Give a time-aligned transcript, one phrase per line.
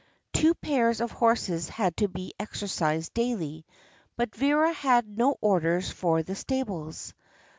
[0.33, 3.67] Two pairs of horses had to be exercised daily,
[4.15, 7.13] but Vera had no orders for the stables.